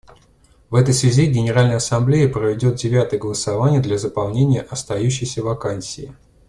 В 0.71 0.73
этой 0.73 0.95
связи 0.95 1.27
Генеральная 1.27 1.75
Ассамблея 1.75 2.27
проведет 2.27 2.73
девятое 2.77 3.19
голосование 3.19 3.81
для 3.81 3.99
заполнения 3.99 4.63
остающейся 4.63 5.43
вакансии. 5.43 6.15